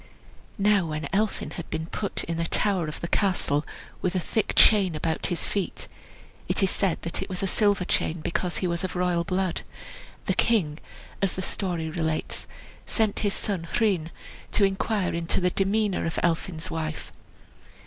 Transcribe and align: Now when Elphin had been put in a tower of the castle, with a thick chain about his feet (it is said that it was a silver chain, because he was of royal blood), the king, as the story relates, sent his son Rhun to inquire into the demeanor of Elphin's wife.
Now 0.57 0.87
when 0.87 1.07
Elphin 1.13 1.51
had 1.51 1.69
been 1.69 1.85
put 1.85 2.23
in 2.23 2.39
a 2.39 2.45
tower 2.47 2.87
of 2.87 3.01
the 3.01 3.07
castle, 3.07 3.63
with 4.01 4.15
a 4.15 4.19
thick 4.19 4.53
chain 4.55 4.95
about 4.95 5.27
his 5.27 5.45
feet 5.45 5.87
(it 6.47 6.63
is 6.63 6.71
said 6.71 6.99
that 7.03 7.21
it 7.21 7.29
was 7.29 7.43
a 7.43 7.47
silver 7.47 7.85
chain, 7.85 8.19
because 8.19 8.57
he 8.57 8.67
was 8.67 8.83
of 8.83 8.95
royal 8.95 9.23
blood), 9.23 9.61
the 10.25 10.33
king, 10.33 10.79
as 11.21 11.35
the 11.35 11.43
story 11.43 11.87
relates, 11.91 12.47
sent 12.87 13.19
his 13.19 13.35
son 13.35 13.67
Rhun 13.79 14.09
to 14.53 14.63
inquire 14.63 15.13
into 15.13 15.39
the 15.39 15.51
demeanor 15.51 16.07
of 16.07 16.17
Elphin's 16.23 16.71
wife. 16.71 17.13